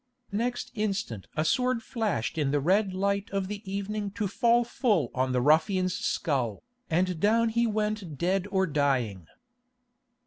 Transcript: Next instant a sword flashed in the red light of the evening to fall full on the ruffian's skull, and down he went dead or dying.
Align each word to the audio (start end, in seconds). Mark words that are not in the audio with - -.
Next 0.31 0.71
instant 0.73 1.27
a 1.37 1.45
sword 1.45 1.83
flashed 1.83 2.35
in 2.39 2.49
the 2.49 2.59
red 2.59 2.91
light 2.91 3.29
of 3.29 3.47
the 3.47 3.61
evening 3.71 4.09
to 4.17 4.27
fall 4.27 4.63
full 4.63 5.11
on 5.13 5.31
the 5.31 5.41
ruffian's 5.43 5.93
skull, 5.93 6.63
and 6.89 7.19
down 7.19 7.49
he 7.49 7.67
went 7.67 8.17
dead 8.17 8.47
or 8.49 8.65
dying. 8.65 9.27